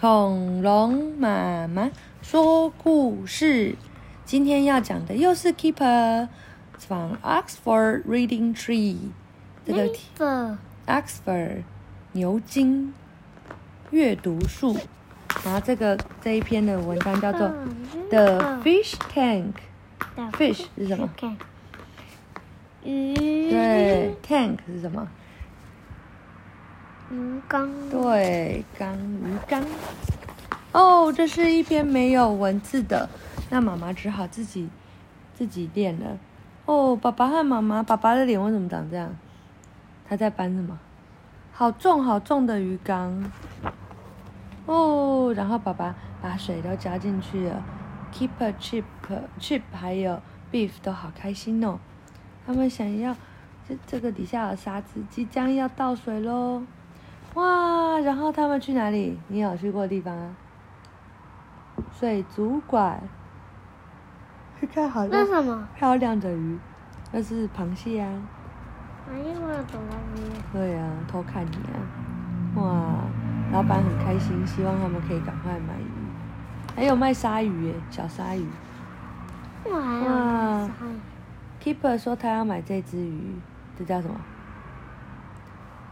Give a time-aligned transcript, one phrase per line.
[0.00, 1.90] 恐龙妈妈
[2.22, 3.76] 说故事。
[4.24, 6.26] 今天要讲的又是 Keeper
[6.78, 8.96] from Oxford Reading Tree
[9.66, 10.08] 这个题
[10.86, 11.64] Oxford
[12.12, 12.94] 牛津
[13.90, 14.74] 阅读树。
[15.44, 17.48] 然后这个这一篇的文章叫做
[18.08, 19.52] The Fish Tank。
[20.32, 21.10] Fish 是什么？
[22.84, 23.50] 鱼。
[23.50, 25.06] 对，tank 是什么？
[27.10, 27.68] 鱼缸。
[27.90, 29.64] 对，缸鱼缸。
[30.72, 33.08] 哦，这是一篇没有文字的，
[33.50, 34.68] 那妈妈只好自己
[35.34, 36.16] 自己练了。
[36.66, 39.16] 哦，爸爸和妈妈，爸爸的脸为什么长这样？
[40.08, 40.78] 他在搬什么？
[41.52, 43.32] 好重好重的鱼缸。
[44.66, 47.64] 哦，然后爸爸把水都加进去了
[48.14, 48.84] ，Keeper、Chip、
[49.40, 51.80] Chip 还有 Beef 都好开心哦。
[52.46, 53.16] 他们想要
[53.68, 56.62] 这这个底下的沙子，即将要倒水喽。
[57.34, 57.98] 哇！
[58.00, 59.18] 然后他们去哪里？
[59.28, 60.34] 你有去过地方啊？
[61.92, 63.00] 水族馆，
[64.58, 65.68] 去看好那什么？
[65.76, 66.58] 漂亮的鱼，
[67.12, 68.10] 那是螃蟹啊。
[69.10, 70.20] 哎呀，我要走到鱼。
[70.52, 71.78] 对啊，偷看你啊！
[72.56, 73.04] 哇，
[73.52, 75.86] 老板很开心，希望他们可以赶快买鱼。
[76.74, 78.46] 还有卖鲨鱼耶，小鲨鱼。
[79.70, 79.78] 哇！
[79.78, 80.70] 哇
[81.62, 83.34] Keeper 说他要买这只鱼，
[83.78, 84.14] 这叫什么？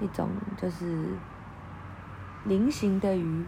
[0.00, 1.04] 一种就是
[2.48, 3.44] 菱形的鱼。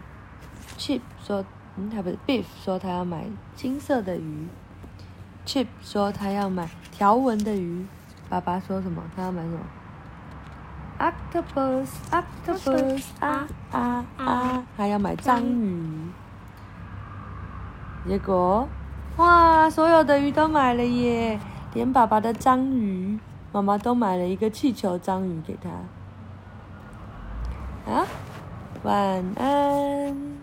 [0.77, 1.43] Chip 说，
[1.75, 4.47] 嗯，他不是 Beef 说他要买金色的鱼。
[5.45, 7.85] Chip 说他要买条纹的鱼。
[8.29, 9.03] 爸爸说什么？
[9.15, 9.59] 他要买什么
[10.99, 14.63] ？Octopus，Octopus，啊啊啊！
[14.77, 16.09] 还要买章鱼。
[18.07, 18.67] 结果，
[19.17, 21.39] 哇，所有的鱼都买了耶！
[21.73, 23.19] 连爸爸的章鱼，
[23.51, 25.69] 妈妈都买了一个气球章鱼给他。
[27.91, 28.05] 啊，
[28.83, 30.40] 晚安。